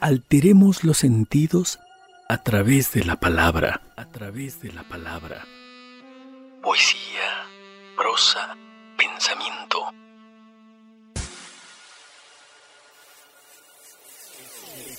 alteremos 0.00 0.84
los 0.84 0.98
sentidos 0.98 1.78
a 2.28 2.42
través 2.42 2.92
de 2.92 3.04
la 3.04 3.16
palabra, 3.16 3.80
a 3.96 4.04
través 4.06 4.60
de 4.60 4.72
la 4.72 4.82
palabra. 4.84 5.44
Poesía, 6.62 7.46
prosa, 7.96 8.56
pensamiento. 8.96 9.90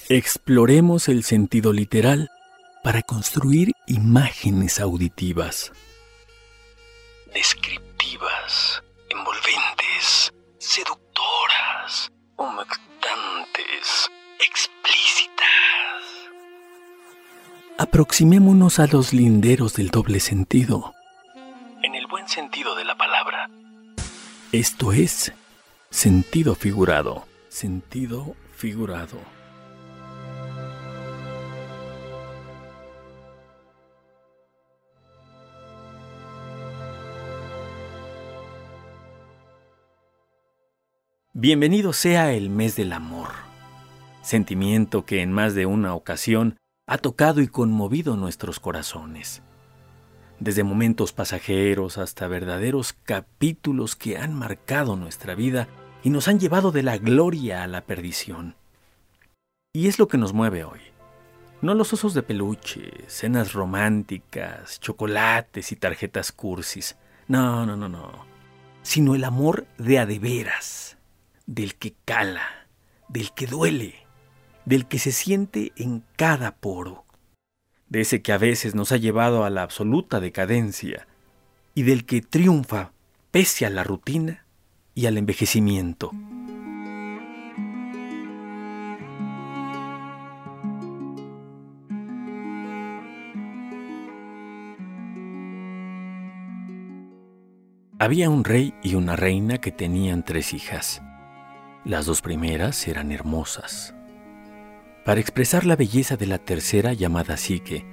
Exploremos 0.10 1.08
el 1.08 1.24
sentido 1.24 1.72
literal 1.72 2.30
para 2.84 3.04
construir 3.04 3.74
imágenes 3.86 4.80
auditivas. 4.80 5.72
Descriptivas, 7.32 8.82
envolventes, 9.10 10.34
seductoras, 10.58 12.12
Aproximémonos 18.00 18.80
a 18.80 18.88
los 18.88 19.12
linderos 19.12 19.74
del 19.74 19.90
doble 19.90 20.22
sentido. 20.22 20.94
En 21.84 21.96
el 21.96 22.08
buen 22.08 22.30
sentido 22.30 22.74
de 22.78 22.86
la 22.86 22.96
palabra. 22.96 23.50
Esto 24.54 24.94
es 24.94 25.34
sentido 25.90 26.56
figurado. 26.56 27.26
Sentido 27.50 28.38
figurado. 28.56 29.18
Bienvenido 41.34 41.92
sea 41.92 42.32
el 42.32 42.50
mes 42.50 42.78
del 42.78 42.94
amor, 42.94 43.28
sentimiento 44.22 45.04
que 45.04 45.22
en 45.22 45.34
más 45.34 45.54
de 45.54 45.66
una 45.66 45.94
ocasión 45.96 46.59
ha 46.90 46.98
tocado 46.98 47.40
y 47.40 47.48
conmovido 47.48 48.18
nuestros 48.18 48.60
corazones. 48.60 49.44
Desde 50.40 50.64
momentos 50.64 51.14
pasajeros 51.14 52.00
hasta 52.00 52.28
verdaderos 52.28 52.94
capítulos 52.94 53.96
que 53.96 54.18
han 54.18 54.34
marcado 54.34 54.96
nuestra 54.96 55.36
vida 55.36 55.68
y 56.02 56.10
nos 56.10 56.28
han 56.28 56.40
llevado 56.40 56.72
de 56.72 56.82
la 56.82 56.98
gloria 56.98 57.62
a 57.62 57.68
la 57.68 57.82
perdición. 57.82 58.56
Y 59.72 59.88
es 59.88 60.00
lo 60.00 60.08
que 60.08 60.18
nos 60.18 60.34
mueve 60.34 60.64
hoy. 60.64 60.80
No 61.62 61.76
los 61.76 61.94
osos 61.94 62.16
de 62.16 62.24
peluche, 62.24 62.92
cenas 63.06 63.54
románticas, 63.54 64.80
chocolates 64.80 65.72
y 65.72 65.76
tarjetas 65.76 66.32
cursis. 66.32 66.98
No, 67.28 67.68
no, 67.68 67.78
no, 67.78 67.88
no. 67.88 68.26
Sino 68.82 69.14
el 69.14 69.26
amor 69.26 69.68
de 69.78 70.00
a 70.00 70.08
de 70.08 70.18
veras 70.18 70.98
del 71.46 71.76
que 71.76 71.94
cala, 72.04 72.68
del 73.10 73.32
que 73.34 73.46
duele, 73.46 74.09
del 74.66 74.86
que 74.88 75.00
se 75.00 75.12
siente 75.12 75.72
en 75.76 76.04
cada 76.16 76.56
poro, 76.56 77.06
de 77.88 78.02
ese 78.02 78.22
que 78.22 78.32
a 78.32 78.38
veces 78.38 78.76
nos 78.76 78.92
ha 78.92 78.98
llevado 78.98 79.44
a 79.44 79.50
la 79.50 79.64
absoluta 79.64 80.20
decadencia 80.20 81.08
y 81.74 81.84
del 81.84 82.06
que 82.06 82.22
triunfa 82.22 82.92
pese 83.32 83.66
a 83.66 83.70
la 83.70 83.84
rutina 83.84 84.46
y 84.96 85.06
al 85.06 85.18
envejecimiento. 85.18 86.12
Había 98.02 98.30
un 98.30 98.46
rey 98.46 98.74
y 98.82 98.96
una 98.96 99.18
reina 99.18 99.58
que 99.58 99.74
tenían 99.74 100.24
tres 100.24 100.54
hijas. 100.54 101.02
Las 101.84 102.06
dos 102.06 102.22
primeras 102.22 102.88
eran 102.88 103.12
hermosas. 103.12 103.94
Para 105.06 105.22
expresar 105.22 105.66
la 105.66 105.76
belleza 105.76 106.18
de 106.18 106.28
la 106.28 106.40
tercera 106.40 106.94
llamada 106.94 107.38
psique, 107.38 107.86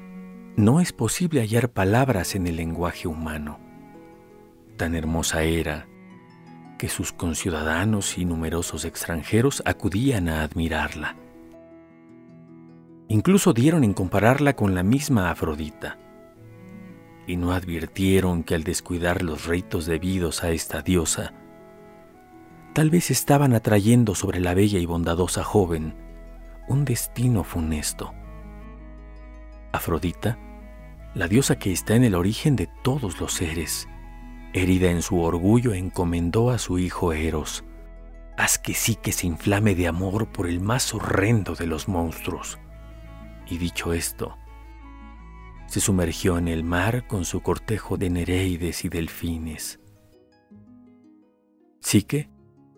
no 0.57 0.81
es 0.81 0.93
posible 0.93 1.41
hallar 1.41 1.71
palabras 1.71 2.35
en 2.35 2.47
el 2.47 2.57
lenguaje 2.57 3.07
humano. 3.09 3.61
Tan 4.77 4.95
hermosa 4.95 5.43
era 5.45 5.87
que 6.79 6.89
sus 6.89 7.13
conciudadanos 7.13 8.19
y 8.19 8.25
numerosos 8.25 8.85
extranjeros 8.85 9.63
acudían 9.65 10.29
a 10.29 10.43
admirarla. 10.43 11.17
Incluso 13.09 13.53
dieron 13.53 13.85
en 13.85 13.95
compararla 13.95 14.57
con 14.57 14.75
la 14.75 14.83
misma 14.83 15.31
Afrodita. 15.31 15.99
Y 17.27 17.37
no 17.37 17.53
advirtieron 17.53 18.43
que 18.43 18.55
al 18.55 18.65
descuidar 18.65 19.23
los 19.23 19.47
ritos 19.47 19.87
debidos 19.87 20.43
a 20.43 20.51
esta 20.51 20.83
diosa, 20.83 21.33
tal 22.75 22.91
vez 22.91 23.11
estaban 23.11 23.55
atrayendo 23.55 24.15
sobre 24.15 24.41
la 24.41 24.55
bella 24.55 24.79
y 24.81 24.87
bondadosa 24.87 25.45
joven 25.45 26.06
un 26.69 26.85
destino 26.85 27.45
funesto. 27.45 28.13
Afrodita, 29.73 30.39
la 31.15 31.29
diosa 31.29 31.59
que 31.59 31.73
está 31.73 31.95
en 31.95 32.05
el 32.05 32.15
origen 32.15 32.57
de 32.57 32.69
todos 32.83 33.21
los 33.21 33.33
seres, 33.33 33.89
herida 34.53 34.91
en 34.91 35.03
su 35.03 35.21
orgullo, 35.21 35.75
encomendó 35.75 36.51
a 36.51 36.59
su 36.59 36.79
hijo 36.79 37.13
Eros, 37.13 37.65
haz 38.37 38.59
que 38.59 38.75
sí 38.75 38.97
que 38.97 39.13
se 39.13 39.27
inflame 39.27 39.75
de 39.75 39.87
amor 39.87 40.31
por 40.31 40.47
el 40.47 40.61
más 40.61 40.93
horrendo 40.95 41.55
de 41.55 41.67
los 41.67 41.89
monstruos. 41.89 42.59
Y 43.49 43.59
dicho 43.59 43.93
esto, 43.93 44.37
se 45.67 45.81
sumergió 45.81 46.39
en 46.39 46.49
el 46.49 46.65
mar 46.65 47.07
con 47.07 47.25
su 47.25 47.41
cortejo 47.41 47.97
de 47.97 48.11
nereides 48.11 48.85
y 48.85 48.89
delfines. 48.89 49.81
Psique 51.81 52.31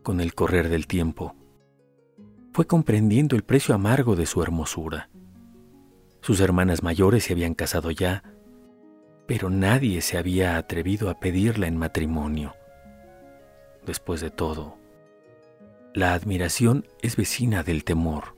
con 0.02 0.20
el 0.20 0.34
correr 0.34 0.68
del 0.68 0.86
tiempo, 0.86 1.34
fue 2.58 2.66
comprendiendo 2.66 3.36
el 3.36 3.44
precio 3.44 3.72
amargo 3.72 4.16
de 4.16 4.26
su 4.26 4.42
hermosura. 4.42 5.10
Sus 6.22 6.40
hermanas 6.40 6.82
mayores 6.82 7.22
se 7.22 7.32
habían 7.32 7.54
casado 7.54 7.92
ya, 7.92 8.24
pero 9.28 9.48
nadie 9.48 10.00
se 10.00 10.18
había 10.18 10.56
atrevido 10.56 11.08
a 11.08 11.20
pedirla 11.20 11.68
en 11.68 11.76
matrimonio. 11.76 12.56
Después 13.86 14.20
de 14.20 14.30
todo, 14.30 14.76
la 15.94 16.14
admiración 16.14 16.84
es 17.00 17.14
vecina 17.14 17.62
del 17.62 17.84
temor. 17.84 18.34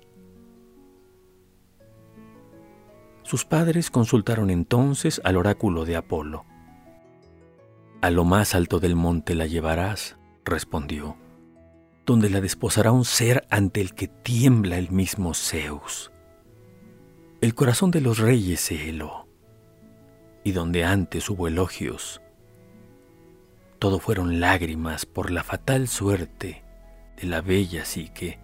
Sus 3.23 3.47
padres 3.47 3.91
consultaron 3.91 4.51
entonces 4.51 5.23
al 5.25 5.39
oráculo 5.39 5.87
de 5.87 5.97
Apolo. 5.97 6.45
A 8.03 8.11
lo 8.11 8.27
más 8.27 8.55
alto 8.55 8.81
del 8.81 8.97
monte 8.97 9.35
la 9.35 9.47
llevarás, 9.47 10.19
respondió 10.45 11.17
donde 12.11 12.29
la 12.29 12.41
desposará 12.41 12.91
un 12.91 13.05
ser 13.05 13.47
ante 13.51 13.81
el 13.81 13.95
que 13.95 14.09
tiembla 14.09 14.79
el 14.79 14.91
mismo 14.91 15.33
Zeus. 15.33 16.11
El 17.41 17.55
corazón 17.55 17.93
de 17.93 18.01
los 18.01 18.19
reyes 18.19 18.59
se 18.59 18.89
heló, 18.89 19.29
y 20.43 20.51
donde 20.51 20.85
antes 20.85 21.31
hubo 21.31 21.47
elogios, 21.47 22.21
todo 23.79 24.01
fueron 24.01 24.41
lágrimas 24.41 25.07
por 25.07 25.31
la 25.31 25.45
fatal 25.45 25.87
suerte 25.87 26.65
de 27.17 27.29
la 27.29 27.43
bella 27.43 27.85
psique. 27.85 28.41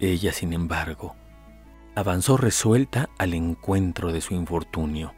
Ella, 0.00 0.32
sin 0.32 0.54
embargo, 0.54 1.14
avanzó 1.94 2.36
resuelta 2.36 3.10
al 3.16 3.32
encuentro 3.32 4.12
de 4.12 4.22
su 4.22 4.34
infortunio. 4.34 5.14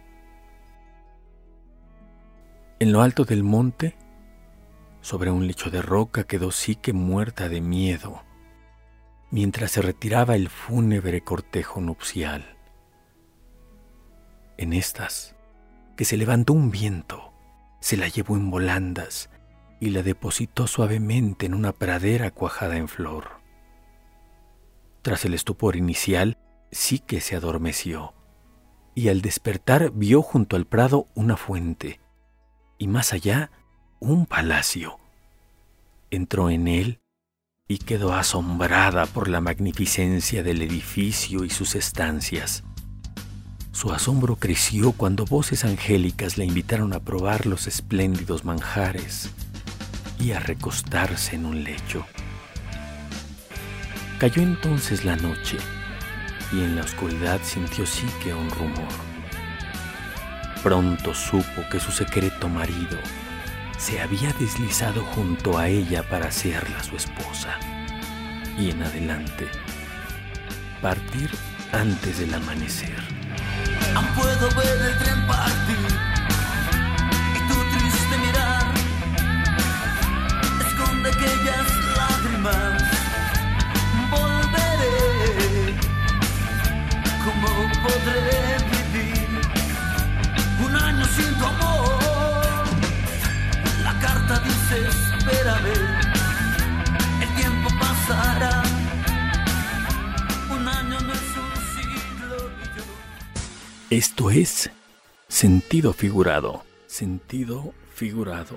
En 2.78 2.92
lo 2.92 3.00
alto 3.00 3.24
del 3.24 3.42
monte 3.42 3.96
sobre 5.00 5.30
un 5.30 5.46
lecho 5.46 5.70
de 5.70 5.82
roca 5.82 6.24
quedó 6.24 6.50
Sique 6.50 6.92
muerta 6.92 7.48
de 7.48 7.60
miedo, 7.60 8.22
mientras 9.30 9.72
se 9.72 9.82
retiraba 9.82 10.36
el 10.36 10.48
fúnebre 10.48 11.22
cortejo 11.22 11.80
nupcial. 11.80 12.56
En 14.56 14.72
estas, 14.72 15.36
que 15.96 16.04
se 16.04 16.16
levantó 16.16 16.52
un 16.52 16.70
viento, 16.70 17.32
se 17.80 17.96
la 17.96 18.08
llevó 18.08 18.36
en 18.36 18.50
volandas 18.50 19.30
y 19.80 19.90
la 19.90 20.02
depositó 20.02 20.66
suavemente 20.66 21.46
en 21.46 21.54
una 21.54 21.72
pradera 21.72 22.30
cuajada 22.30 22.76
en 22.76 22.88
flor. 22.88 23.38
Tras 25.02 25.24
el 25.24 25.34
estupor 25.34 25.76
inicial, 25.76 26.36
Sique 26.70 27.20
se 27.20 27.36
adormeció, 27.36 28.14
y 28.94 29.08
al 29.08 29.22
despertar 29.22 29.92
vio 29.92 30.22
junto 30.22 30.56
al 30.56 30.66
prado 30.66 31.06
una 31.14 31.36
fuente, 31.36 32.00
y 32.78 32.88
más 32.88 33.12
allá 33.12 33.50
un 34.00 34.26
palacio. 34.26 34.98
Entró 36.10 36.50
en 36.50 36.68
él 36.68 37.00
y 37.66 37.78
quedó 37.78 38.14
asombrada 38.14 39.06
por 39.06 39.28
la 39.28 39.40
magnificencia 39.40 40.42
del 40.42 40.62
edificio 40.62 41.44
y 41.44 41.50
sus 41.50 41.74
estancias. 41.74 42.64
Su 43.72 43.92
asombro 43.92 44.36
creció 44.36 44.92
cuando 44.92 45.24
voces 45.24 45.64
angélicas 45.64 46.38
la 46.38 46.44
invitaron 46.44 46.92
a 46.92 47.00
probar 47.00 47.46
los 47.46 47.66
espléndidos 47.66 48.44
manjares 48.44 49.30
y 50.18 50.32
a 50.32 50.40
recostarse 50.40 51.36
en 51.36 51.44
un 51.44 51.64
lecho. 51.64 52.06
Cayó 54.18 54.42
entonces 54.42 55.04
la 55.04 55.16
noche 55.16 55.58
y 56.52 56.60
en 56.60 56.76
la 56.76 56.82
oscuridad 56.82 57.40
sintió 57.42 57.84
sí 57.86 58.06
que 58.22 58.32
un 58.32 58.50
rumor. 58.50 58.88
Pronto 60.62 61.14
supo 61.14 61.62
que 61.70 61.78
su 61.78 61.92
secreto 61.92 62.48
marido 62.48 62.98
se 63.78 64.00
había 64.00 64.32
deslizado 64.34 65.02
junto 65.02 65.56
a 65.56 65.68
ella 65.68 66.02
para 66.02 66.28
hacerla 66.28 66.82
su 66.82 66.96
esposa. 66.96 67.58
Y 68.58 68.70
en 68.70 68.82
adelante 68.82 69.48
partir 70.82 71.30
antes 71.72 72.18
del 72.18 72.34
amanecer. 72.34 72.98
puedo 74.16 74.48
ver 74.56 74.90
el 74.90 74.98
tren 74.98 75.26
Esto 103.98 104.30
es 104.30 104.70
sentido 105.26 105.92
figurado. 105.92 106.62
Sentido 106.86 107.74
figurado. 107.92 108.54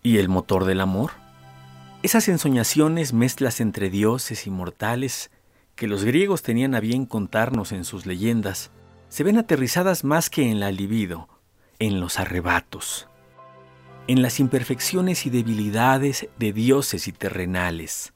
¿Y 0.00 0.18
el 0.18 0.28
motor 0.28 0.64
del 0.64 0.80
amor? 0.80 1.10
Esas 2.04 2.28
ensoñaciones 2.28 3.12
mezclas 3.12 3.60
entre 3.60 3.90
dioses 3.90 4.46
y 4.46 4.50
mortales 4.50 5.32
que 5.74 5.88
los 5.88 6.04
griegos 6.04 6.42
tenían 6.42 6.76
a 6.76 6.80
bien 6.80 7.04
contarnos 7.04 7.72
en 7.72 7.84
sus 7.84 8.06
leyendas, 8.06 8.70
se 9.08 9.24
ven 9.24 9.38
aterrizadas 9.38 10.04
más 10.04 10.30
que 10.30 10.48
en 10.48 10.60
la 10.60 10.70
libido, 10.70 11.28
en 11.80 11.98
los 11.98 12.20
arrebatos, 12.20 13.09
en 14.06 14.22
las 14.22 14.40
imperfecciones 14.40 15.26
y 15.26 15.30
debilidades 15.30 16.28
de 16.38 16.52
dioses 16.52 17.08
y 17.08 17.12
terrenales. 17.12 18.12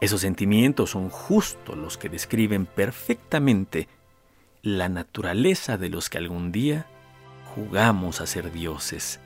Esos 0.00 0.20
sentimientos 0.20 0.90
son 0.90 1.08
justo 1.08 1.74
los 1.76 1.96
que 1.96 2.08
describen 2.08 2.66
perfectamente 2.66 3.88
la 4.62 4.88
naturaleza 4.88 5.76
de 5.76 5.88
los 5.88 6.10
que 6.10 6.18
algún 6.18 6.52
día 6.52 6.86
jugamos 7.54 8.20
a 8.20 8.26
ser 8.26 8.52
dioses. 8.52 9.20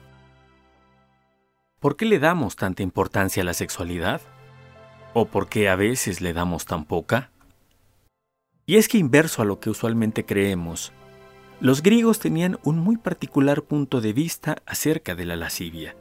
¿Por 1.80 1.96
qué 1.96 2.06
le 2.06 2.18
damos 2.18 2.56
tanta 2.56 2.82
importancia 2.82 3.42
a 3.42 3.46
la 3.46 3.54
sexualidad? 3.54 4.20
¿O 5.14 5.26
por 5.26 5.48
qué 5.48 5.68
a 5.68 5.76
veces 5.76 6.20
le 6.20 6.32
damos 6.32 6.64
tan 6.64 6.84
poca? 6.84 7.30
Y 8.66 8.76
es 8.76 8.88
que 8.88 8.98
inverso 8.98 9.42
a 9.42 9.44
lo 9.44 9.60
que 9.60 9.70
usualmente 9.70 10.26
creemos, 10.26 10.92
los 11.60 11.82
griegos 11.82 12.20
tenían 12.20 12.58
un 12.62 12.78
muy 12.78 12.96
particular 12.96 13.62
punto 13.62 14.00
de 14.00 14.12
vista 14.12 14.62
acerca 14.64 15.14
de 15.14 15.24
la 15.24 15.36
lascivia. 15.36 15.96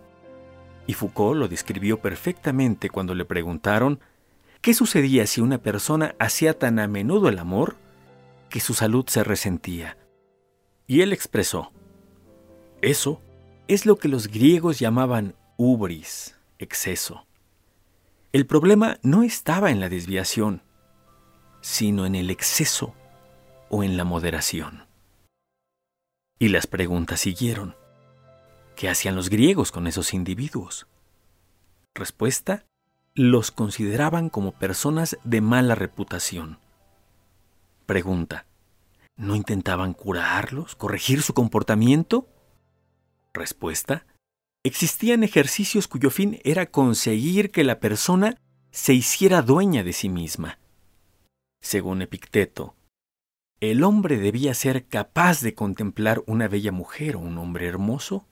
Y 0.86 0.94
Foucault 0.94 1.40
lo 1.40 1.48
describió 1.48 2.00
perfectamente 2.00 2.90
cuando 2.90 3.16
le 3.16 3.26
preguntaron 3.26 4.00
qué 4.62 4.74
sucedía 4.74 5.26
si 5.26 5.42
una 5.42 5.58
persona 5.58 6.16
hacía 6.20 6.58
tan 6.58 6.80
a 6.80 6.88
menudo 6.88 7.28
el 7.28 7.40
amor 7.40 7.76
que 8.50 8.60
su 8.60 8.74
salud 8.74 9.06
se 9.08 9.24
resentía. 9.24 9.98
Y 10.86 11.02
él 11.02 11.12
expresó, 11.12 11.72
eso 12.82 13.22
es 13.68 13.86
lo 13.86 13.98
que 13.98 14.08
los 14.08 14.28
griegos 14.28 14.80
llamaban 14.80 15.36
ubris, 15.58 16.38
exceso. 16.60 17.26
El 18.32 18.46
problema 18.46 19.00
no 19.02 19.24
estaba 19.24 19.72
en 19.72 19.80
la 19.80 19.90
desviación, 19.90 20.62
sino 21.62 22.06
en 22.06 22.16
el 22.16 22.30
exceso 22.30 22.94
o 23.70 23.84
en 23.84 23.98
la 23.98 24.04
moderación. 24.04 24.87
Y 26.40 26.50
las 26.50 26.68
preguntas 26.68 27.22
siguieron. 27.22 27.76
¿Qué 28.76 28.90
hacían 28.90 29.16
los 29.16 29.30
griegos 29.30 29.72
con 29.72 29.88
esos 29.88 30.14
individuos? 30.14 30.86
Respuesta, 31.96 32.66
los 33.16 33.50
consideraban 33.50 34.30
como 34.30 34.52
personas 34.52 35.18
de 35.24 35.42
mala 35.42 35.74
reputación. 35.74 36.60
Pregunta, 37.88 38.46
¿no 39.16 39.36
intentaban 39.36 39.94
curarlos, 39.94 40.76
corregir 40.76 41.24
su 41.24 41.34
comportamiento? 41.34 42.30
Respuesta, 43.34 44.06
existían 44.64 45.24
ejercicios 45.24 45.88
cuyo 45.88 46.12
fin 46.12 46.40
era 46.44 46.68
conseguir 46.68 47.50
que 47.50 47.64
la 47.64 47.80
persona 47.80 48.38
se 48.70 48.94
hiciera 48.94 49.42
dueña 49.42 49.84
de 49.84 49.94
sí 49.94 50.10
misma. 50.10 50.60
Según 51.62 52.04
Epicteto, 52.04 52.76
el 53.60 53.84
hombre 53.84 54.18
debía 54.18 54.54
ser 54.54 54.88
capaz 54.88 55.42
de 55.42 55.56
contemplar 55.56 56.24
una 56.28 56.48
bella 56.48 56.72
mujer 56.72 57.16
o 57.16 57.20
un 57.20 57.38
hombre 57.38 57.68
hermoso 57.68 58.26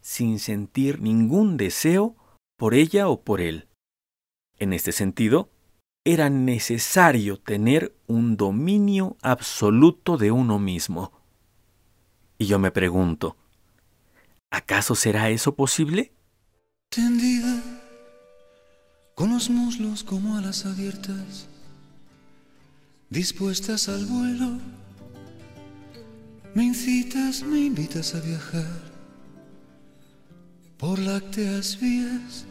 sin 0.00 0.38
sentir 0.38 1.00
ningún 1.00 1.56
deseo 1.56 2.16
por 2.56 2.74
ella 2.74 3.08
o 3.08 3.22
por 3.22 3.40
él. 3.40 3.68
En 4.58 4.72
este 4.72 4.92
sentido, 4.92 5.50
era 6.04 6.30
necesario 6.30 7.38
tener 7.38 7.94
un 8.06 8.36
dominio 8.36 9.16
absoluto 9.22 10.16
de 10.16 10.32
uno 10.32 10.58
mismo. 10.58 11.12
Y 12.38 12.46
yo 12.46 12.58
me 12.58 12.70
pregunto, 12.70 13.36
¿acaso 14.50 14.94
será 14.94 15.30
eso 15.30 15.54
posible? 15.54 16.12
Tendida, 16.88 17.62
con 19.14 19.32
los 19.32 19.48
muslos 19.48 20.02
como 20.02 20.36
alas 20.36 20.66
abiertas, 20.66 21.48
dispuestas 23.12 23.90
al 23.90 24.06
vuelo, 24.06 24.58
me 26.54 26.64
incitas, 26.64 27.42
me 27.42 27.60
invitas 27.60 28.14
a 28.14 28.20
viajar 28.20 28.80
por 30.78 30.98
lácteas 30.98 31.78
vías 31.78 32.46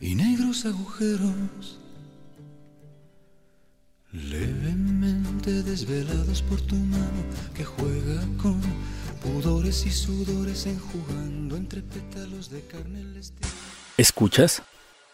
y 0.00 0.14
negros 0.14 0.64
agujeros, 0.64 1.80
levemente 4.12 5.64
desvelados 5.64 6.40
por 6.42 6.60
tu 6.60 6.76
mano 6.76 7.24
que 7.52 7.64
juega 7.64 8.20
con 8.40 8.60
pudores 9.24 9.86
y 9.86 9.90
sudores 9.90 10.66
enjugando 10.66 11.56
entre 11.56 11.82
pétalos 11.82 12.48
de 12.48 12.60
carne. 12.62 13.04
¿Escuchas? 13.96 14.62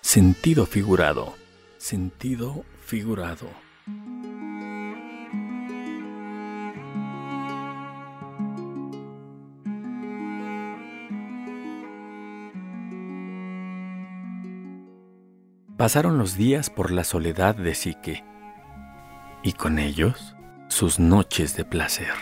Sentido 0.03 0.67
figurado. 0.67 1.35
Sentido 1.79 2.67
figurado. 2.85 3.70
Pasaron 15.81 16.19
los 16.19 16.37
días 16.37 16.69
por 16.69 16.91
la 16.91 17.05
soledad 17.05 17.55
de 17.55 17.75
Sique 17.75 18.23
y 19.43 19.55
con 19.55 19.79
ellos 19.79 20.37
sus 20.69 20.99
noches 21.01 21.57
de 21.57 21.65
placer. 21.65 22.13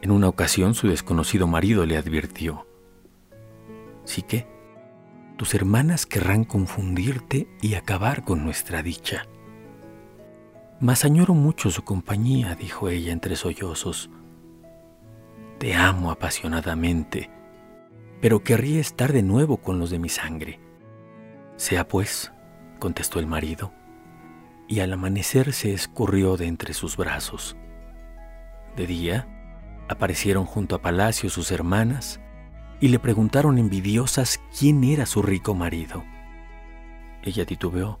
En 0.00 0.12
una 0.12 0.28
ocasión 0.28 0.74
su 0.74 0.86
desconocido 0.86 1.48
marido 1.48 1.84
le 1.84 1.96
advirtió, 1.96 2.68
Sique, 4.04 4.46
tus 5.36 5.54
hermanas 5.54 6.06
querrán 6.06 6.44
confundirte 6.44 7.48
y 7.60 7.74
acabar 7.74 8.22
con 8.22 8.44
nuestra 8.44 8.84
dicha. 8.84 9.26
Mas 10.78 11.04
añoro 11.04 11.34
mucho 11.34 11.72
su 11.72 11.82
compañía, 11.82 12.54
dijo 12.54 12.88
ella 12.90 13.10
entre 13.10 13.34
sollozos. 13.34 14.08
Te 15.58 15.74
amo 15.74 16.12
apasionadamente, 16.12 17.28
pero 18.20 18.44
querría 18.44 18.80
estar 18.80 19.12
de 19.12 19.24
nuevo 19.24 19.56
con 19.56 19.80
los 19.80 19.90
de 19.90 19.98
mi 19.98 20.08
sangre. 20.08 20.60
Sea 21.56 21.88
pues, 21.88 22.32
contestó 22.78 23.18
el 23.18 23.26
marido, 23.26 23.72
y 24.68 24.80
al 24.80 24.92
amanecer 24.92 25.52
se 25.52 25.72
escurrió 25.72 26.36
de 26.36 26.46
entre 26.46 26.74
sus 26.74 26.96
brazos. 26.96 27.56
De 28.76 28.86
día, 28.86 29.26
aparecieron 29.88 30.44
junto 30.44 30.74
a 30.74 30.82
palacio 30.82 31.30
sus 31.30 31.50
hermanas 31.50 32.20
y 32.80 32.88
le 32.88 32.98
preguntaron 32.98 33.58
envidiosas 33.58 34.40
quién 34.58 34.84
era 34.84 35.06
su 35.06 35.22
rico 35.22 35.54
marido. 35.54 36.04
Ella 37.22 37.46
titubeó, 37.46 38.00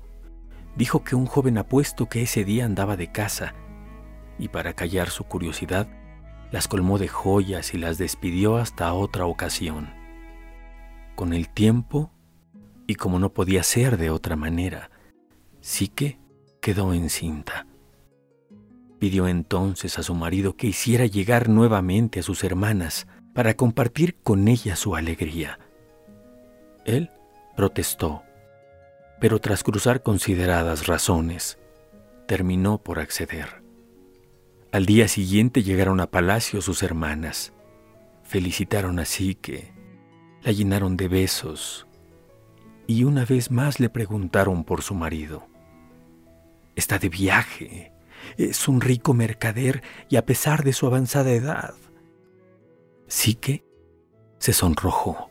dijo 0.76 1.02
que 1.02 1.16
un 1.16 1.26
joven 1.26 1.56
apuesto 1.58 2.08
que 2.08 2.22
ese 2.22 2.44
día 2.44 2.66
andaba 2.66 2.96
de 2.96 3.10
casa, 3.10 3.54
y 4.38 4.48
para 4.48 4.74
callar 4.74 5.08
su 5.08 5.24
curiosidad, 5.24 5.88
las 6.50 6.68
colmó 6.68 6.98
de 6.98 7.08
joyas 7.08 7.74
y 7.74 7.78
las 7.78 7.96
despidió 7.96 8.56
hasta 8.56 8.92
otra 8.92 9.24
ocasión. 9.24 9.88
Con 11.14 11.32
el 11.32 11.48
tiempo, 11.48 12.12
y 12.86 12.94
como 12.94 13.18
no 13.18 13.32
podía 13.32 13.62
ser 13.62 13.96
de 13.96 14.10
otra 14.10 14.36
manera, 14.36 14.90
sí 15.60 15.88
que 15.88 16.18
quedó 16.60 16.92
encinta. 16.94 17.66
Pidió 18.98 19.28
entonces 19.28 19.98
a 19.98 20.02
su 20.02 20.14
marido 20.14 20.56
que 20.56 20.68
hiciera 20.68 21.06
llegar 21.06 21.48
nuevamente 21.48 22.20
a 22.20 22.22
sus 22.22 22.44
hermanas 22.44 23.06
para 23.34 23.54
compartir 23.54 24.16
con 24.22 24.48
ellas 24.48 24.78
su 24.78 24.96
alegría. 24.96 25.58
Él 26.84 27.10
protestó, 27.56 28.22
pero 29.20 29.40
tras 29.40 29.62
cruzar 29.62 30.02
consideradas 30.02 30.86
razones, 30.86 31.58
terminó 32.26 32.78
por 32.78 32.98
acceder. 32.98 33.62
Al 34.72 34.86
día 34.86 35.08
siguiente 35.08 35.62
llegaron 35.62 36.00
a 36.00 36.10
palacio 36.10 36.60
sus 36.60 36.82
hermanas. 36.82 37.52
Felicitaron 38.22 38.98
a 38.98 39.04
Sique, 39.04 39.72
la 40.42 40.52
llenaron 40.52 40.96
de 40.96 41.08
besos 41.08 41.86
y 42.86 43.04
una 43.04 43.24
vez 43.24 43.50
más 43.50 43.80
le 43.80 43.88
preguntaron 43.88 44.64
por 44.64 44.82
su 44.82 44.94
marido. 44.94 45.46
Está 46.74 46.98
de 46.98 47.08
viaje, 47.08 47.92
es 48.36 48.68
un 48.68 48.80
rico 48.80 49.14
mercader 49.14 49.82
y 50.08 50.16
a 50.16 50.26
pesar 50.26 50.64
de 50.64 50.72
su 50.72 50.86
avanzada 50.86 51.30
edad. 51.30 51.74
Sique 53.08 53.64
se 54.38 54.52
sonrojó, 54.52 55.30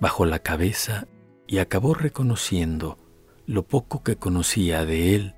bajó 0.00 0.26
la 0.26 0.38
cabeza 0.38 1.06
y 1.46 1.58
acabó 1.58 1.94
reconociendo 1.94 2.98
lo 3.46 3.66
poco 3.66 4.02
que 4.02 4.16
conocía 4.16 4.84
de 4.84 5.14
él, 5.14 5.34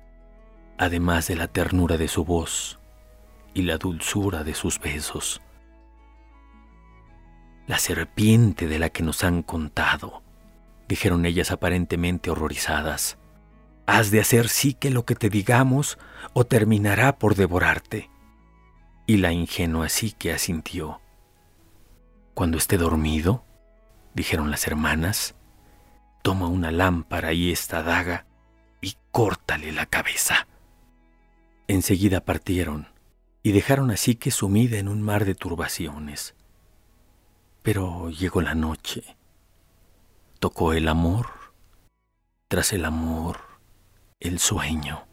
además 0.77 1.27
de 1.27 1.35
la 1.35 1.47
ternura 1.47 1.97
de 1.97 2.07
su 2.07 2.23
voz 2.23 2.79
y 3.53 3.63
la 3.63 3.77
dulzura 3.77 4.43
de 4.43 4.53
sus 4.53 4.79
besos. 4.79 5.41
La 7.65 7.79
serpiente 7.79 8.67
de 8.67 8.79
la 8.79 8.89
que 8.89 9.03
nos 9.03 9.23
han 9.23 9.43
contado, 9.43 10.23
dijeron 10.87 11.25
ellas 11.25 11.51
aparentemente 11.51 12.29
horrorizadas. 12.29 13.17
Has 13.85 14.11
de 14.11 14.19
hacer 14.19 14.49
sí 14.49 14.73
que 14.73 14.89
lo 14.89 15.05
que 15.05 15.15
te 15.15 15.29
digamos 15.29 15.97
o 16.33 16.45
terminará 16.45 17.17
por 17.17 17.35
devorarte. 17.35 18.09
Y 19.05 19.17
la 19.17 19.31
ingenua 19.31 19.89
sí 19.89 20.11
que 20.11 20.33
asintió. 20.33 21.01
Cuando 22.33 22.57
esté 22.57 22.77
dormido, 22.77 23.45
dijeron 24.13 24.51
las 24.51 24.67
hermanas, 24.67 25.35
toma 26.21 26.47
una 26.47 26.71
lámpara 26.71 27.33
y 27.33 27.51
esta 27.51 27.81
daga 27.81 28.25
y 28.81 28.95
córtale 29.11 29.71
la 29.71 29.85
cabeza. 29.85 30.47
Enseguida 31.67 32.23
partieron 32.23 32.89
y 33.43 33.53
dejaron 33.53 33.91
así 33.91 34.15
que 34.15 34.31
sumida 34.31 34.77
en 34.77 34.87
un 34.87 35.01
mar 35.01 35.25
de 35.25 35.35
turbaciones. 35.35 36.35
Pero 37.63 38.09
llegó 38.09 38.41
la 38.41 38.55
noche. 38.55 39.16
Tocó 40.39 40.73
el 40.73 40.87
amor, 40.87 41.29
tras 42.47 42.71
el 42.71 42.85
amor, 42.85 43.37
el 44.19 44.37
sueño. 44.37 45.07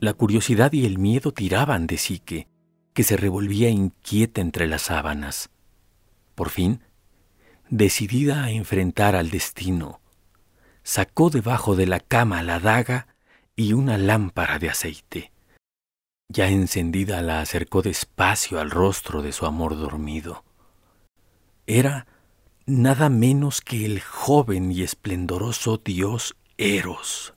La 0.00 0.12
curiosidad 0.14 0.72
y 0.72 0.86
el 0.86 0.98
miedo 0.98 1.32
tiraban 1.32 1.86
de 1.86 1.98
Sique, 1.98 2.48
que 2.94 3.04
se 3.04 3.16
revolvía 3.16 3.70
inquieta 3.70 4.40
entre 4.40 4.66
las 4.66 4.82
sábanas. 4.82 5.50
Por 6.34 6.50
fin, 6.50 6.80
decidida 7.70 8.42
a 8.42 8.50
enfrentar 8.50 9.14
al 9.14 9.30
destino, 9.30 10.00
sacó 10.82 11.30
debajo 11.30 11.76
de 11.76 11.86
la 11.86 12.00
cama 12.00 12.42
la 12.42 12.58
daga 12.58 13.06
y 13.54 13.72
una 13.72 13.98
lámpara 13.98 14.58
de 14.58 14.68
aceite. 14.68 15.32
Ya 16.28 16.48
encendida 16.48 17.22
la 17.22 17.40
acercó 17.40 17.82
despacio 17.82 18.60
al 18.60 18.70
rostro 18.70 19.22
de 19.22 19.32
su 19.32 19.46
amor 19.46 19.76
dormido. 19.76 20.44
Era 21.66 22.06
nada 22.66 23.08
menos 23.08 23.60
que 23.60 23.84
el 23.84 24.00
joven 24.00 24.72
y 24.72 24.82
esplendoroso 24.82 25.78
dios 25.78 26.36
Eros. 26.58 27.34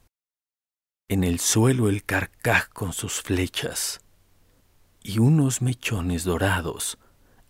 En 1.07 1.23
el 1.23 1.39
suelo 1.39 1.89
el 1.89 2.03
carcaj 2.03 2.69
con 2.69 2.93
sus 2.93 3.21
flechas 3.21 4.01
y 5.01 5.19
unos 5.19 5.61
mechones 5.61 6.23
dorados 6.23 6.99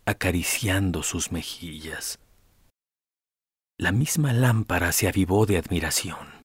acariciando 0.05 1.03
sus 1.03 1.31
mejillas. 1.31 2.19
La 3.77 3.91
misma 3.91 4.33
lámpara 4.33 4.91
se 4.91 5.07
avivó 5.07 5.45
de 5.45 5.57
admiración. 5.57 6.43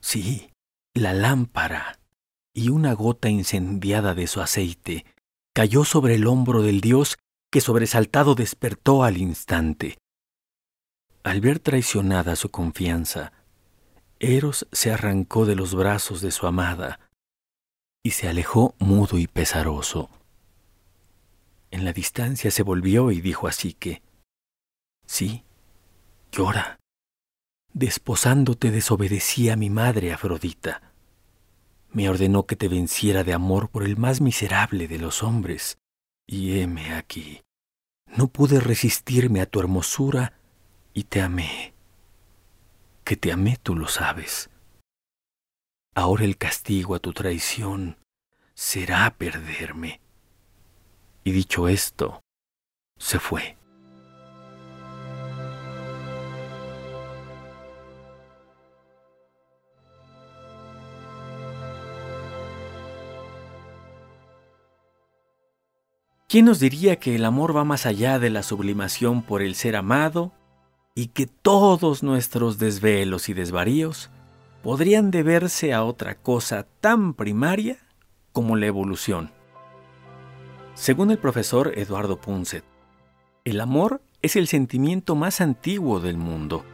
Sí, 0.00 0.50
la 0.94 1.12
lámpara 1.12 1.98
y 2.54 2.68
una 2.68 2.92
gota 2.92 3.28
incendiada 3.28 4.14
de 4.14 4.26
su 4.26 4.40
aceite 4.40 5.04
cayó 5.54 5.84
sobre 5.84 6.14
el 6.14 6.26
hombro 6.26 6.62
del 6.62 6.80
dios 6.80 7.18
que 7.50 7.60
sobresaltado 7.60 8.34
despertó 8.34 9.04
al 9.04 9.18
instante. 9.18 9.98
Al 11.24 11.40
ver 11.40 11.58
traicionada 11.58 12.36
su 12.36 12.50
confianza, 12.50 13.32
Eros 14.18 14.66
se 14.72 14.90
arrancó 14.90 15.46
de 15.46 15.56
los 15.56 15.74
brazos 15.74 16.20
de 16.20 16.30
su 16.30 16.46
amada 16.46 17.00
y 18.02 18.12
se 18.12 18.28
alejó 18.28 18.74
mudo 18.78 19.18
y 19.18 19.26
pesaroso. 19.26 20.10
En 21.70 21.84
la 21.84 21.92
distancia 21.92 22.50
se 22.50 22.62
volvió 22.62 23.10
y 23.10 23.20
dijo 23.20 23.48
así 23.48 23.72
que, 23.72 24.02
sí, 25.06 25.44
llora. 26.30 26.78
Desposándote 27.72 28.70
desobedecí 28.70 29.48
a 29.48 29.56
mi 29.56 29.70
madre 29.70 30.12
Afrodita. 30.12 30.91
Me 31.92 32.08
ordenó 32.08 32.46
que 32.46 32.56
te 32.56 32.68
venciera 32.68 33.24
de 33.24 33.34
amor 33.34 33.68
por 33.68 33.82
el 33.82 33.96
más 33.96 34.20
miserable 34.20 34.88
de 34.88 34.98
los 34.98 35.22
hombres, 35.22 35.78
y 36.26 36.58
heme 36.58 36.94
aquí. 36.94 37.42
No 38.06 38.28
pude 38.28 38.60
resistirme 38.60 39.40
a 39.40 39.46
tu 39.46 39.60
hermosura 39.60 40.34
y 40.94 41.04
te 41.04 41.20
amé. 41.20 41.74
Que 43.04 43.16
te 43.16 43.32
amé 43.32 43.58
tú 43.62 43.74
lo 43.74 43.88
sabes. 43.88 44.50
Ahora 45.94 46.24
el 46.24 46.38
castigo 46.38 46.94
a 46.94 46.98
tu 46.98 47.12
traición 47.12 47.98
será 48.54 49.14
perderme 49.16 50.00
y 51.24 51.32
dicho 51.32 51.68
esto, 51.68 52.20
se 52.98 53.18
fue. 53.18 53.56
¿Quién 66.32 66.46
nos 66.46 66.60
diría 66.60 66.96
que 66.96 67.14
el 67.14 67.26
amor 67.26 67.54
va 67.54 67.62
más 67.62 67.84
allá 67.84 68.18
de 68.18 68.30
la 68.30 68.42
sublimación 68.42 69.20
por 69.20 69.42
el 69.42 69.54
ser 69.54 69.76
amado 69.76 70.32
y 70.94 71.08
que 71.08 71.26
todos 71.26 72.02
nuestros 72.02 72.56
desvelos 72.56 73.28
y 73.28 73.34
desvaríos 73.34 74.08
podrían 74.62 75.10
deberse 75.10 75.74
a 75.74 75.84
otra 75.84 76.14
cosa 76.14 76.66
tan 76.80 77.12
primaria 77.12 77.76
como 78.32 78.56
la 78.56 78.64
evolución? 78.64 79.30
Según 80.72 81.10
el 81.10 81.18
profesor 81.18 81.74
Eduardo 81.76 82.18
Punset, 82.18 82.64
el 83.44 83.60
amor 83.60 84.00
es 84.22 84.34
el 84.34 84.46
sentimiento 84.46 85.14
más 85.14 85.42
antiguo 85.42 86.00
del 86.00 86.16
mundo. 86.16 86.64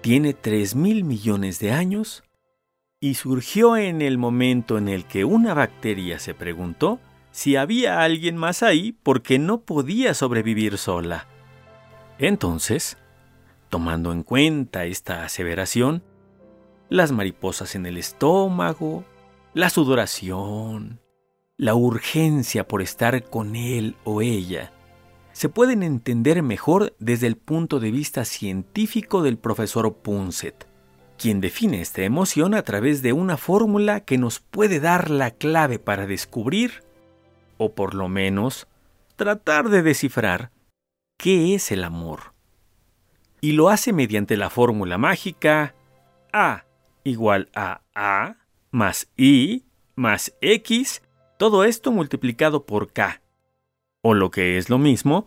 Tiene 0.00 0.32
3 0.32 0.74
mil 0.74 1.04
millones 1.04 1.58
de 1.58 1.72
años 1.72 2.24
y 2.98 3.12
surgió 3.16 3.76
en 3.76 4.00
el 4.00 4.16
momento 4.16 4.78
en 4.78 4.88
el 4.88 5.04
que 5.04 5.26
una 5.26 5.52
bacteria 5.52 6.18
se 6.18 6.32
preguntó 6.32 6.98
si 7.34 7.56
había 7.56 8.00
alguien 8.02 8.36
más 8.36 8.62
ahí 8.62 8.92
porque 9.02 9.40
no 9.40 9.62
podía 9.62 10.14
sobrevivir 10.14 10.78
sola. 10.78 11.26
Entonces, 12.16 12.96
tomando 13.70 14.12
en 14.12 14.22
cuenta 14.22 14.84
esta 14.84 15.24
aseveración, 15.24 16.04
las 16.88 17.10
mariposas 17.10 17.74
en 17.74 17.86
el 17.86 17.96
estómago, 17.96 19.04
la 19.52 19.68
sudoración, 19.68 21.00
la 21.56 21.74
urgencia 21.74 22.68
por 22.68 22.82
estar 22.82 23.24
con 23.24 23.56
él 23.56 23.96
o 24.04 24.22
ella, 24.22 24.72
se 25.32 25.48
pueden 25.48 25.82
entender 25.82 26.40
mejor 26.44 26.94
desde 27.00 27.26
el 27.26 27.36
punto 27.36 27.80
de 27.80 27.90
vista 27.90 28.24
científico 28.24 29.24
del 29.24 29.38
profesor 29.38 29.92
Punset, 29.92 30.68
quien 31.18 31.40
define 31.40 31.80
esta 31.80 32.02
emoción 32.02 32.54
a 32.54 32.62
través 32.62 33.02
de 33.02 33.12
una 33.12 33.36
fórmula 33.36 33.98
que 33.98 34.18
nos 34.18 34.38
puede 34.38 34.78
dar 34.78 35.10
la 35.10 35.32
clave 35.32 35.80
para 35.80 36.06
descubrir, 36.06 36.84
o 37.58 37.74
por 37.74 37.94
lo 37.94 38.08
menos 38.08 38.66
tratar 39.16 39.68
de 39.68 39.82
descifrar, 39.82 40.50
qué 41.16 41.54
es 41.54 41.70
el 41.72 41.84
amor. 41.84 42.34
Y 43.40 43.52
lo 43.52 43.68
hace 43.68 43.92
mediante 43.92 44.36
la 44.36 44.50
fórmula 44.50 44.98
mágica 44.98 45.74
A 46.32 46.64
igual 47.04 47.50
a 47.54 47.82
A 47.94 48.36
más 48.70 49.08
I 49.16 49.64
más 49.94 50.34
X 50.40 51.02
todo 51.36 51.64
esto 51.64 51.92
multiplicado 51.92 52.64
por 52.64 52.92
K. 52.92 53.22
O 54.02 54.14
lo 54.14 54.30
que 54.30 54.58
es 54.58 54.70
lo 54.70 54.78
mismo, 54.78 55.26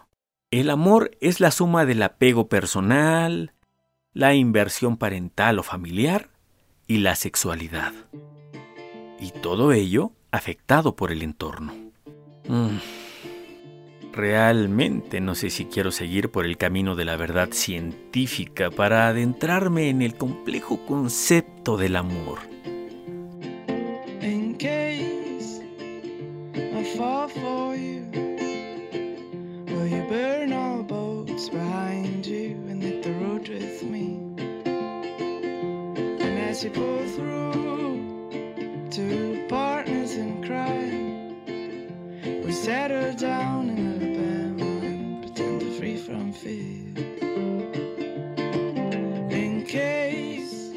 el 0.52 0.70
amor 0.70 1.12
es 1.20 1.40
la 1.40 1.52
suma 1.52 1.86
del 1.86 2.02
apego 2.02 2.48
personal, 2.48 3.54
la 4.14 4.34
inversión 4.34 4.98
parental 4.98 5.60
o 5.60 5.64
familiar 5.64 6.30
y 6.88 7.00
la 7.00 7.16
sexualidad. 7.16 7.94
Y 9.20 9.32
todo 9.32 9.74
ello 9.74 10.12
afectado 10.32 10.96
por 10.96 11.12
el 11.12 11.22
entorno. 11.22 11.87
Mm. 12.48 12.78
Realmente 14.14 15.22
no 15.22 15.36
sé 15.36 15.50
si 15.50 15.66
quiero 15.66 15.92
seguir 15.92 16.30
por 16.30 16.46
el 16.46 16.58
camino 16.58 16.96
de 16.96 17.06
la 17.06 17.18
verdad 17.18 17.50
científica 17.52 18.72
para 18.72 19.08
adentrarme 19.08 19.90
en 19.90 20.02
el 20.02 20.16
complejo 20.16 20.86
concepto 20.86 21.78
del 21.78 21.96
amor. 21.96 22.40
through 38.98 39.27
settle 42.68 43.14
down 43.14 43.70
in 43.70 43.80
Alabama 43.96 44.86
and 44.86 45.22
pretend 45.22 45.62
to 45.62 45.72
free 45.80 45.96
from 45.96 46.34
fear. 46.34 46.92
In 49.32 49.64
case 49.66 50.74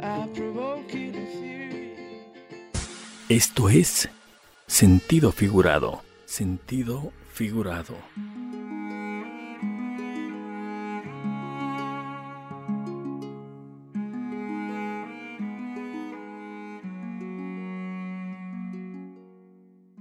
I 0.00 0.28
provoke 0.32 0.94
you 0.94 1.10
to 1.10 1.24
fear. 1.38 1.96
Esto 3.28 3.68
es 3.68 4.08
sentido 4.68 5.32
figurado, 5.32 6.02
sentido 6.24 7.12
figurado. 7.32 7.96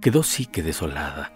Quedó 0.08 0.22
que 0.54 0.64
desolada 0.64 1.34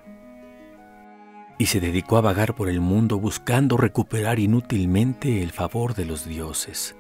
y 1.58 1.66
se 1.66 1.82
dedicó 1.82 2.16
a 2.16 2.22
vagar 2.22 2.56
por 2.56 2.70
el 2.70 2.80
mundo 2.80 3.20
buscando 3.20 3.76
recuperar 3.76 4.40
inútilmente 4.40 5.44
el 5.44 5.52
favor 5.52 5.94
de 5.94 6.06
los 6.06 6.26
dioses. 6.26 6.96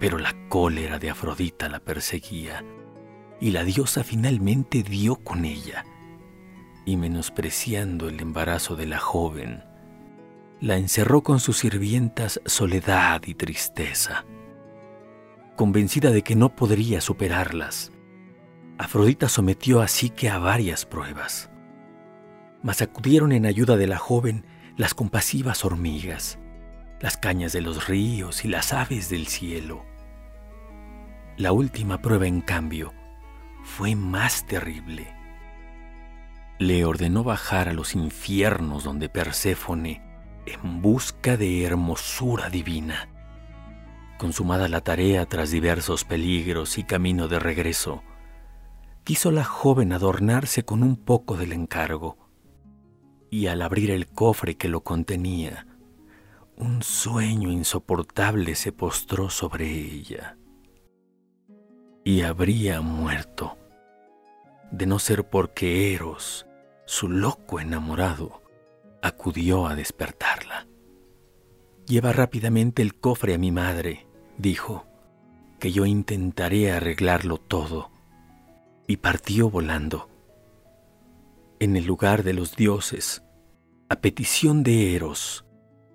Pero 0.00 0.16
la 0.16 0.34
cólera 0.48 0.98
de 0.98 1.10
Afrodita 1.10 1.68
la 1.68 1.78
perseguía 1.78 2.64
y 3.38 3.50
la 3.50 3.64
diosa 3.64 4.02
finalmente 4.02 4.82
dio 4.82 5.16
con 5.16 5.44
ella, 5.44 5.84
y 6.86 6.96
menospreciando 6.96 8.08
el 8.08 8.18
embarazo 8.18 8.76
de 8.76 8.86
la 8.86 8.98
joven, 8.98 9.62
la 10.62 10.78
encerró 10.78 11.22
con 11.22 11.38
sus 11.38 11.58
sirvientas 11.58 12.40
soledad 12.46 13.20
y 13.26 13.34
tristeza. 13.34 14.24
Convencida 15.54 16.12
de 16.12 16.22
que 16.22 16.34
no 16.34 16.56
podría 16.56 17.02
superarlas, 17.02 17.92
Afrodita 18.78 19.30
sometió 19.30 19.80
a 19.80 19.88
Psique 19.88 20.28
a 20.28 20.38
varias 20.38 20.84
pruebas, 20.84 21.50
mas 22.62 22.82
acudieron 22.82 23.32
en 23.32 23.46
ayuda 23.46 23.76
de 23.76 23.86
la 23.86 23.96
joven 23.96 24.44
las 24.76 24.92
compasivas 24.92 25.64
hormigas, 25.64 26.38
las 27.00 27.16
cañas 27.16 27.54
de 27.54 27.62
los 27.62 27.88
ríos 27.88 28.44
y 28.44 28.48
las 28.48 28.74
aves 28.74 29.08
del 29.08 29.28
cielo. 29.28 29.86
La 31.38 31.52
última 31.52 32.02
prueba, 32.02 32.26
en 32.26 32.42
cambio, 32.42 32.92
fue 33.62 33.94
más 33.94 34.46
terrible. 34.46 35.14
Le 36.58 36.84
ordenó 36.84 37.24
bajar 37.24 37.70
a 37.70 37.72
los 37.72 37.94
infiernos 37.94 38.84
donde 38.84 39.08
Perséfone, 39.08 40.02
en 40.44 40.82
busca 40.82 41.38
de 41.38 41.64
hermosura 41.64 42.50
divina. 42.50 43.08
Consumada 44.18 44.68
la 44.68 44.82
tarea 44.82 45.24
tras 45.26 45.50
diversos 45.50 46.04
peligros 46.04 46.78
y 46.78 46.84
camino 46.84 47.28
de 47.28 47.38
regreso, 47.38 48.02
quiso 49.06 49.30
la 49.30 49.44
joven 49.44 49.92
adornarse 49.92 50.64
con 50.64 50.82
un 50.82 50.96
poco 50.96 51.36
del 51.36 51.52
encargo, 51.52 52.18
y 53.30 53.46
al 53.46 53.62
abrir 53.62 53.92
el 53.92 54.08
cofre 54.08 54.56
que 54.56 54.68
lo 54.68 54.80
contenía, 54.80 55.68
un 56.56 56.82
sueño 56.82 57.52
insoportable 57.52 58.56
se 58.56 58.72
postró 58.72 59.30
sobre 59.30 59.70
ella 59.70 60.36
y 62.02 62.22
habría 62.22 62.80
muerto, 62.80 63.56
de 64.72 64.86
no 64.86 64.98
ser 64.98 65.22
porque 65.28 65.94
Eros, 65.94 66.44
su 66.84 67.08
loco 67.08 67.60
enamorado, 67.60 68.42
acudió 69.02 69.68
a 69.68 69.76
despertarla. 69.76 70.66
Lleva 71.86 72.12
rápidamente 72.12 72.82
el 72.82 72.98
cofre 72.98 73.34
a 73.34 73.38
mi 73.38 73.52
madre, 73.52 74.08
dijo, 74.36 74.84
que 75.60 75.70
yo 75.70 75.86
intentaré 75.86 76.72
arreglarlo 76.72 77.38
todo, 77.38 77.95
y 78.86 78.98
partió 78.98 79.50
volando. 79.50 80.08
En 81.58 81.76
el 81.76 81.84
lugar 81.84 82.22
de 82.22 82.32
los 82.32 82.56
dioses, 82.56 83.22
a 83.88 83.96
petición 83.96 84.62
de 84.62 84.94
Eros, 84.94 85.44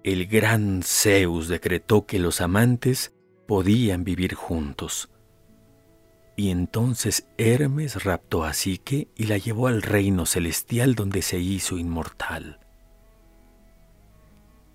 el 0.04 0.28
gran 0.28 0.82
Zeus 0.84 1.48
decretó 1.48 2.06
que 2.06 2.20
los 2.20 2.42
amantes 2.42 3.14
podían 3.48 4.04
vivir 4.04 4.34
juntos 4.34 5.12
y 6.42 6.50
entonces 6.50 7.28
Hermes 7.38 8.04
raptó 8.04 8.44
a 8.44 8.54
Psique 8.54 9.10
y 9.16 9.26
la 9.26 9.38
llevó 9.38 9.68
al 9.68 9.84
reino 9.84 10.26
celestial 10.26 10.96
donde 10.96 11.22
se 11.22 11.40
hizo 11.40 11.78
inmortal. 11.78 12.60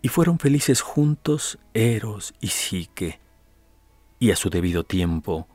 Y 0.00 0.08
fueron 0.08 0.38
felices 0.38 0.82
juntos 0.82 1.58
Eros 1.74 2.34
y 2.40 2.48
Psique, 2.48 3.18
y 4.20 4.30
a 4.30 4.36
su 4.36 4.48
debido 4.48 4.84
tiempo 4.84 5.48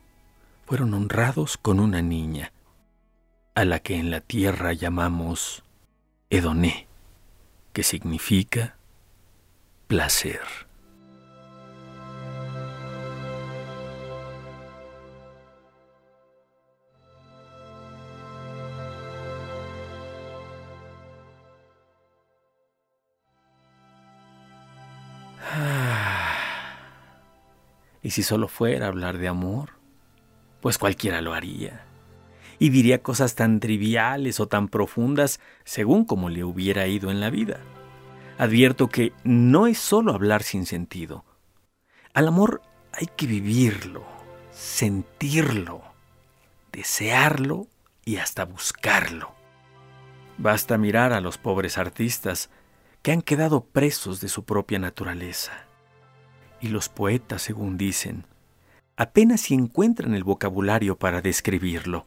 fueron 0.72 0.94
honrados 0.94 1.58
con 1.58 1.82
una 1.82 2.02
niña, 2.02 2.54
a 3.56 3.66
la 3.66 3.80
que 3.80 3.98
en 3.98 4.10
la 4.10 4.22
tierra 4.22 4.72
llamamos 4.72 5.64
Edoné, 6.30 6.88
que 7.74 7.84
significa 7.84 8.78
placer. 9.88 10.40
¿Y 28.02 28.12
si 28.12 28.24
solo 28.24 28.48
fuera 28.48 28.88
hablar 28.88 29.18
de 29.18 29.28
amor? 29.28 29.81
Pues 30.62 30.78
cualquiera 30.78 31.21
lo 31.21 31.34
haría. 31.34 31.86
Y 32.60 32.69
diría 32.69 33.02
cosas 33.02 33.36
tan 33.36 33.60
triviales 33.60 34.39
o 34.39 34.47
tan 34.47 34.67
profundas 34.67 35.39
según 35.63 36.06
como 36.06 36.30
le 36.30 36.43
hubiera 36.43 36.88
ido 36.88 37.10
en 37.10 37.19
la 37.19 37.30
vida. 37.30 37.60
Advierto 38.38 38.88
que 38.88 39.13
no 39.24 39.67
es 39.67 39.80
solo 39.80 40.13
hablar 40.13 40.43
sin 40.43 40.65
sentido. 40.65 41.26
Al 42.13 42.28
amor 42.28 42.62
hay 42.93 43.08
que 43.08 43.26
vivirlo, 43.26 44.06
sentirlo, 44.52 45.82
desearlo 46.71 47.67
y 48.06 48.17
hasta 48.17 48.45
buscarlo. 48.45 49.34
Basta 50.38 50.78
mirar 50.78 51.13
a 51.13 51.21
los 51.21 51.38
pobres 51.38 51.78
artistas 51.78 52.50
que 53.02 53.12
han 53.12 53.21
quedado 53.21 53.65
presos 53.65 54.21
de 54.21 54.28
su 54.28 54.43
propia 54.43 54.80
naturaleza 54.80 55.65
y 56.62 56.67
los 56.67 56.89
poetas, 56.89 57.41
según 57.41 57.78
dicen, 57.78 58.26
apenas 59.02 59.42
si 59.42 59.56
encuentran 59.56 60.14
el 60.14 60.24
vocabulario 60.24 60.96
para 60.96 61.24
describirlo, 61.24 62.06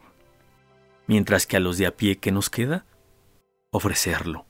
mientras 1.08 1.44
que 1.44 1.56
a 1.56 1.60
los 1.60 1.76
de 1.76 1.86
a 1.86 1.96
pie 1.96 2.18
que 2.18 2.30
nos 2.30 2.50
queda, 2.50 2.86
ofrecerlo. 3.72 4.46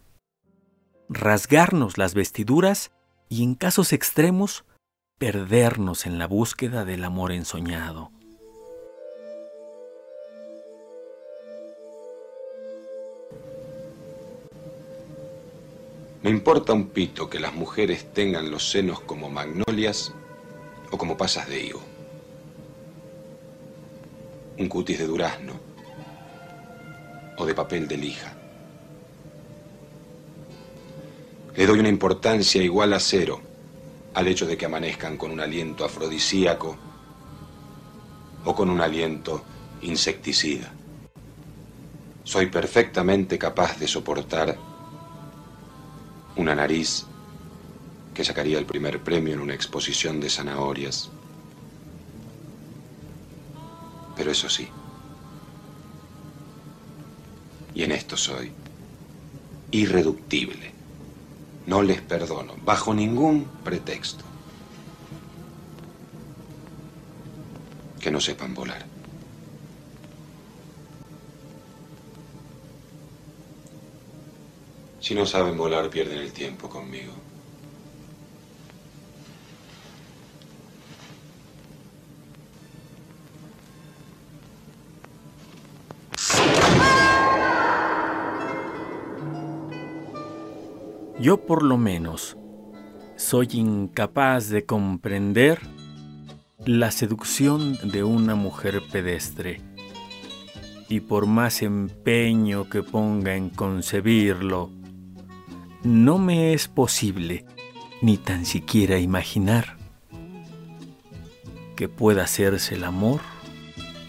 Rasgarnos 1.09 1.97
las 1.97 2.13
vestiduras 2.13 2.91
y 3.31 3.45
en 3.45 3.55
casos 3.55 3.95
extremos, 3.95 4.67
perdernos 5.19 6.05
en 6.05 6.19
la 6.19 6.27
búsqueda 6.27 6.85
del 6.85 7.05
amor 7.05 7.33
ensoñado. 7.33 8.11
Me 16.21 16.29
importa 16.29 16.75
un 16.75 16.89
pito 16.89 17.31
que 17.31 17.41
las 17.41 17.55
mujeres 17.55 18.13
tengan 18.13 18.51
los 18.51 18.71
senos 18.71 19.01
como 19.01 19.31
magnolias 19.31 20.13
o 20.91 20.99
como 20.99 21.17
pasas 21.17 21.49
de 21.49 21.65
higo. 21.65 21.94
Un 24.57 24.69
cutis 24.69 24.99
de 24.99 25.07
durazno 25.07 25.61
o 27.37 27.45
de 27.45 27.55
papel 27.55 27.89
de 27.89 27.97
lija. 27.97 28.33
Le 31.57 31.67
doy 31.67 31.81
una 31.81 31.89
importancia 31.89 32.63
igual 32.63 32.93
a 32.93 33.01
cero 33.01 33.41
al 34.15 34.29
hecho 34.29 34.47
de 34.47 34.57
que 34.57 34.67
amanezcan 34.67 35.17
con 35.17 35.33
un 35.33 35.41
aliento 35.41 35.85
afrodisíaco 35.85 36.77
o 38.45 38.55
con 38.55 38.71
un 38.71 38.81
aliento 38.81 39.45
insecticida. 39.83 40.73
Soy 42.23 42.47
perfectamente 42.47 43.39
capaz 43.39 43.79
de 43.79 43.89
soportar 43.89 44.57
una 46.37 46.55
nariz 46.55 47.07
que 48.15 48.25
sacaría 48.25 48.59
el 48.59 48.67
primer 48.67 49.03
premio 49.03 49.35
en 49.35 49.41
una 49.41 49.55
exposición 49.55 50.21
de 50.21 50.31
zanahorias. 50.31 51.11
Pero 54.15 54.31
eso 54.33 54.49
sí, 54.49 54.75
y 57.75 57.83
en 57.83 57.93
esto 57.93 58.17
soy 58.17 58.57
irreductible. 59.71 60.75
No 61.67 61.83
les 61.83 62.03
perdono, 62.03 62.57
bajo 62.59 62.95
ningún 62.95 63.61
pretexto, 63.63 64.25
que 68.01 68.11
no 68.11 68.21
sepan 68.21 68.55
volar. 68.55 68.89
Si 74.99 75.15
no 75.15 75.25
saben 75.25 75.57
volar, 75.57 75.89
pierden 75.89 76.19
el 76.19 76.33
tiempo 76.33 76.69
conmigo. 76.69 77.24
Yo 91.25 91.39
por 91.39 91.63
lo 91.63 91.79
menos 91.79 92.37
soy 93.17 93.49
incapaz 93.53 94.51
de 94.51 94.67
comprender 94.67 95.59
la 96.67 96.91
seducción 96.91 97.79
de 97.83 98.05
una 98.05 98.35
mujer 98.35 98.83
pedestre 98.93 99.63
y 100.87 101.01
por 101.01 101.25
más 101.25 101.63
empeño 101.63 102.69
que 102.69 102.83
ponga 102.83 103.37
en 103.37 103.49
concebirlo, 103.49 104.71
no 105.83 106.19
me 106.19 106.53
es 106.53 106.69
posible 106.69 107.47
ni 108.03 108.19
tan 108.19 108.45
siquiera 108.45 108.99
imaginar 108.99 109.79
que 111.75 111.89
pueda 111.89 112.25
hacerse 112.25 112.75
el 112.75 112.85
amor 112.85 113.23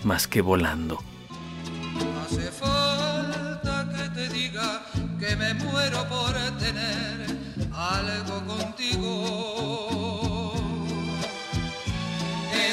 más 0.04 0.28
que 0.28 0.42
volando. 0.42 1.00
Hace 2.26 2.52
falta 2.52 3.90
que 3.96 4.10
te 4.10 4.28
diga 4.34 4.86
que 5.18 5.34
me 5.38 5.56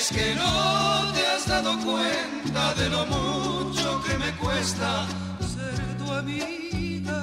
Es 0.02 0.10
que 0.10 0.34
no 0.34 1.12
te 1.12 1.24
has 1.28 1.46
dado 1.46 1.78
cuenta 1.78 2.74
de 2.74 2.90
lo 2.90 3.06
mucho 3.06 4.02
que 4.02 4.18
me 4.18 4.32
cuesta 4.32 5.06
ser 5.38 5.96
tu 5.96 6.12
amiga. 6.12 7.22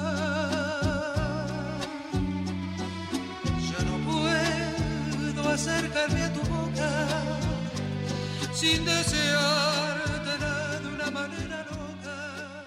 Ya 3.70 3.84
no 3.84 3.96
puedo 4.10 5.48
acercarme 5.50 6.22
a 6.22 6.32
tu 6.32 6.40
boca 6.40 7.06
sin 8.54 8.82
deseártela 8.86 10.80
de 10.80 10.88
una 10.88 11.10
manera 11.10 11.66
loca. 11.66 12.64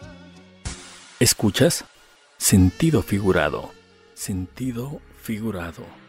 ¿Escuchas? 1.19 1.86
Sentido 2.38 3.02
figurado. 3.02 3.71
Sentido 4.13 5.02
figurado. 5.23 6.03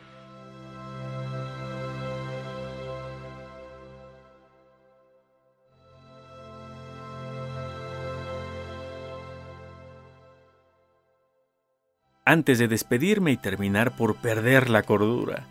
Antes 12.26 12.58
de 12.58 12.68
despedirme 12.68 13.32
y 13.32 13.36
terminar 13.36 13.96
por 13.96 14.16
perder 14.16 14.70
la 14.70 14.82
cordura, 14.82 15.46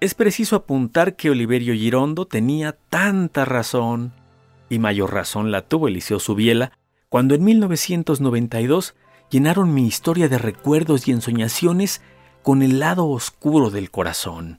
es 0.00 0.14
preciso 0.14 0.56
apuntar 0.56 1.16
que 1.16 1.30
Oliverio 1.30 1.72
Girondo 1.74 2.26
tenía 2.26 2.72
tanta 2.90 3.46
razón, 3.46 4.12
y 4.68 4.78
mayor 4.78 5.14
razón 5.14 5.50
la 5.50 5.62
tuvo 5.62 5.88
Eliseo 5.88 6.20
Subiela, 6.20 6.72
cuando 7.08 7.34
en 7.34 7.44
1992 7.44 8.94
llenaron 9.30 9.72
mi 9.72 9.86
historia 9.86 10.28
de 10.28 10.36
recuerdos 10.36 11.08
y 11.08 11.12
ensoñaciones 11.12 12.02
con 12.42 12.62
el 12.62 12.78
lado 12.78 13.08
oscuro 13.08 13.70
del 13.70 13.90
corazón, 13.90 14.58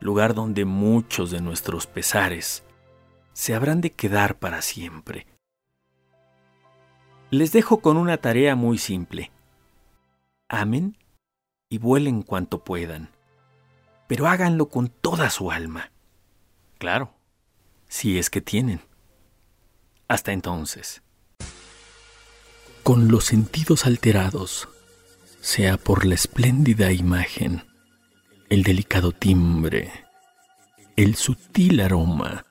lugar 0.00 0.34
donde 0.34 0.64
muchos 0.64 1.30
de 1.30 1.40
nuestros 1.40 1.86
pesares 1.86 2.64
se 3.32 3.54
habrán 3.54 3.80
de 3.80 3.92
quedar 3.92 4.38
para 4.38 4.62
siempre. 4.62 5.26
Les 7.30 7.52
dejo 7.52 7.80
con 7.80 7.96
una 7.96 8.18
tarea 8.18 8.56
muy 8.56 8.78
simple. 8.78 9.30
Amen 10.52 10.96
y 11.68 11.78
vuelen 11.78 12.22
cuanto 12.22 12.62
puedan, 12.62 13.10
pero 14.06 14.28
háganlo 14.28 14.68
con 14.68 14.88
toda 14.88 15.30
su 15.30 15.50
alma. 15.50 15.90
Claro, 16.78 17.12
si 17.88 18.18
es 18.18 18.30
que 18.30 18.40
tienen. 18.40 18.80
Hasta 20.06 20.32
entonces 20.32 21.02
con 22.82 23.08
los 23.08 23.24
sentidos 23.26 23.86
alterados, 23.86 24.68
sea 25.40 25.76
por 25.76 26.04
la 26.04 26.14
espléndida 26.14 26.90
imagen, 26.92 27.64
el 28.48 28.64
delicado 28.64 29.12
timbre, 29.12 29.92
el 30.96 31.14
sutil 31.14 31.80
aroma, 31.80 32.44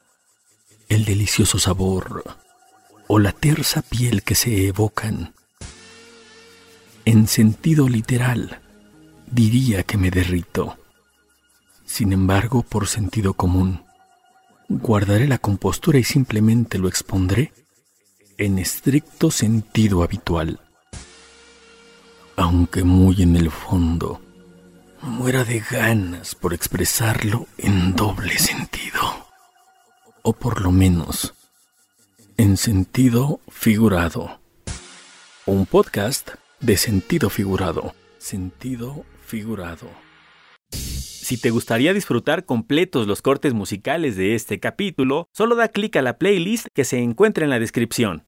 el 0.87 1.03
delicioso 1.03 1.59
sabor 1.59 2.23
o 3.07 3.19
la 3.19 3.33
tersa 3.33 3.81
piel 3.81 4.23
que 4.23 4.35
se 4.35 4.67
evocan. 4.67 5.33
En 7.05 7.27
sentido 7.27 7.89
literal, 7.89 8.59
diría 9.29 9.83
que 9.83 9.97
me 9.97 10.11
derrito. 10.11 10.77
Sin 11.85 12.13
embargo, 12.13 12.61
por 12.61 12.87
sentido 12.87 13.33
común, 13.33 13.83
guardaré 14.69 15.27
la 15.27 15.39
compostura 15.39 15.97
y 15.99 16.03
simplemente 16.03 16.77
lo 16.77 16.87
expondré 16.87 17.51
en 18.37 18.59
estricto 18.59 19.31
sentido 19.31 20.03
habitual. 20.03 20.59
Aunque 22.35 22.83
muy 22.83 23.23
en 23.23 23.35
el 23.35 23.51
fondo 23.51 24.21
muera 25.01 25.43
de 25.43 25.59
ganas 25.59 26.35
por 26.35 26.53
expresarlo 26.53 27.47
en 27.57 27.95
doble 27.95 28.37
sentido. 28.37 29.27
O 30.21 30.33
por 30.33 30.61
lo 30.61 30.71
menos 30.71 31.33
en 32.37 32.57
sentido 32.57 33.39
figurado. 33.49 34.39
Un 35.45 35.65
podcast 35.65 36.31
de 36.61 36.77
sentido 36.77 37.29
figurado. 37.29 37.93
Sentido 38.19 39.03
figurado. 39.25 39.87
Si 40.71 41.37
te 41.37 41.49
gustaría 41.49 41.93
disfrutar 41.93 42.45
completos 42.45 43.07
los 43.07 43.21
cortes 43.21 43.53
musicales 43.53 44.15
de 44.15 44.35
este 44.35 44.59
capítulo, 44.59 45.27
solo 45.33 45.55
da 45.55 45.69
clic 45.69 45.95
a 45.95 46.01
la 46.01 46.17
playlist 46.17 46.67
que 46.73 46.85
se 46.85 46.99
encuentra 46.99 47.43
en 47.43 47.49
la 47.49 47.59
descripción. 47.59 48.25